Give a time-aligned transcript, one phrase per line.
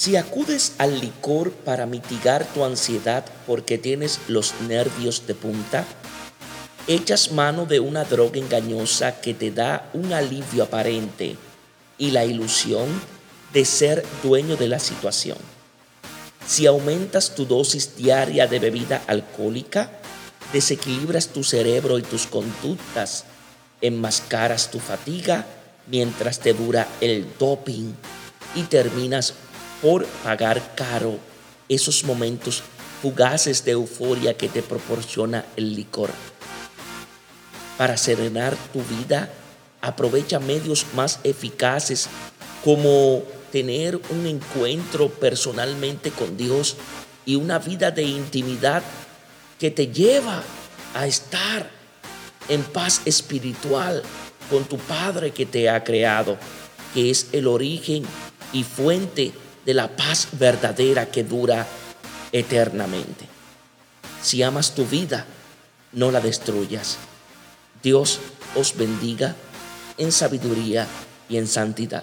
[0.00, 5.84] Si acudes al licor para mitigar tu ansiedad porque tienes los nervios de punta,
[6.86, 11.36] echas mano de una droga engañosa que te da un alivio aparente
[11.98, 12.88] y la ilusión
[13.52, 15.36] de ser dueño de la situación.
[16.46, 19.90] Si aumentas tu dosis diaria de bebida alcohólica,
[20.54, 23.26] desequilibras tu cerebro y tus conductas,
[23.82, 25.44] enmascaras tu fatiga
[25.88, 27.92] mientras te dura el doping
[28.54, 29.34] y terminas
[29.82, 31.18] por pagar caro
[31.68, 32.62] esos momentos
[33.00, 36.10] fugaces de euforia que te proporciona el licor.
[37.78, 39.30] Para serenar tu vida,
[39.80, 42.08] aprovecha medios más eficaces
[42.62, 46.76] como tener un encuentro personalmente con Dios
[47.24, 48.82] y una vida de intimidad
[49.58, 50.42] que te lleva
[50.94, 51.70] a estar
[52.48, 54.02] en paz espiritual
[54.50, 56.36] con tu Padre que te ha creado,
[56.92, 58.04] que es el origen
[58.52, 61.66] y fuente de la paz verdadera que dura
[62.32, 63.26] eternamente.
[64.22, 65.26] Si amas tu vida,
[65.92, 66.98] no la destruyas.
[67.82, 68.20] Dios
[68.54, 69.34] os bendiga
[69.98, 70.86] en sabiduría
[71.28, 72.02] y en santidad.